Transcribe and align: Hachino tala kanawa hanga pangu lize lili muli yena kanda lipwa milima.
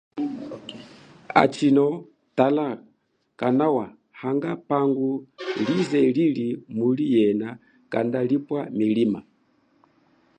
Hachino 1.35 1.87
tala 2.37 2.67
kanawa 3.39 3.85
hanga 4.21 4.51
pangu 4.69 5.09
lize 5.65 6.01
lili 6.17 6.47
muli 6.77 7.05
yena 7.15 7.49
kanda 7.91 8.19
lipwa 8.29 8.59
milima. 8.79 9.19